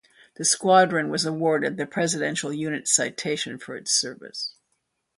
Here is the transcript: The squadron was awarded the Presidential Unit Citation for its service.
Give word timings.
The 0.37 0.45
squadron 0.45 1.09
was 1.11 1.25
awarded 1.27 1.77
the 1.77 1.85
Presidential 1.85 2.51
Unit 2.51 2.87
Citation 2.87 3.59
for 3.59 3.75
its 3.75 3.91
service. 3.91 4.55